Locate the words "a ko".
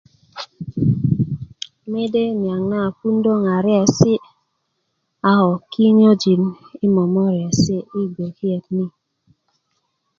5.29-5.51